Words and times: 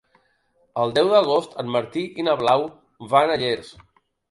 El 0.83 0.93
deu 0.99 1.09
d'agost 1.11 1.53
en 1.65 1.69
Martí 1.77 2.05
i 2.23 2.27
na 2.29 2.35
Blau 2.41 2.67
van 3.15 3.37
a 3.37 3.39
Llers. 3.45 3.73